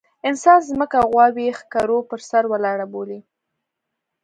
انسان 0.29 0.59
ځمکه 0.69 0.97
غوايي 1.09 1.47
ښکرو 1.59 1.97
پر 2.09 2.19
سر 2.29 2.43
ولاړه 2.51 2.85
بولي. 2.93 3.19